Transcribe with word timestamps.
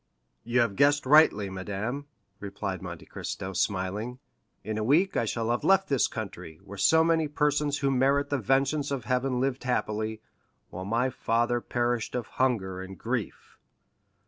"You 0.43 0.61
have 0.61 0.75
guessed 0.77 1.05
rightly, 1.05 1.47
madame," 1.51 2.07
replied 2.39 2.81
Monte 2.81 3.05
Cristo, 3.05 3.53
smiling; 3.53 4.17
"in 4.63 4.79
a 4.79 4.83
week 4.83 5.15
I 5.15 5.25
shall 5.25 5.51
have 5.51 5.63
left 5.63 5.89
this 5.89 6.07
country, 6.07 6.59
where 6.63 6.75
so 6.79 7.03
many 7.03 7.27
persons 7.27 7.77
who 7.77 7.91
merit 7.91 8.31
the 8.31 8.39
vengeance 8.39 8.89
of 8.89 9.05
Heaven 9.05 9.39
lived 9.39 9.63
happily, 9.63 10.19
while 10.71 10.85
my 10.85 11.11
father 11.11 11.61
perished 11.61 12.15
of 12.15 12.25
hunger 12.41 12.81
and 12.81 12.97
grief." 12.97 13.59